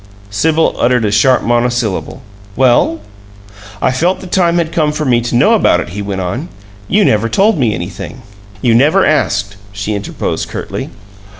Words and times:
Sibyl 0.31 0.75
uttered 0.79 1.05
a 1.05 1.11
sharp 1.11 1.43
monosyllable. 1.43 2.23
"Well?" 2.55 3.01
"I 3.83 3.91
felt 3.91 4.19
the 4.19 4.25
time 4.25 4.57
had 4.57 4.71
come 4.71 4.91
for 4.91 5.05
me 5.05 5.21
to 5.21 5.35
know 5.35 5.53
about 5.53 5.79
it," 5.79 5.89
he 5.89 6.01
went 6.01 6.21
on. 6.21 6.49
"You 6.87 7.05
never 7.05 7.29
told 7.29 7.59
me 7.59 7.75
anything" 7.75 8.23
"You 8.63 8.73
never 8.73 9.05
asked," 9.05 9.57
she 9.71 9.93
interposed, 9.93 10.49
curtly. 10.49 10.89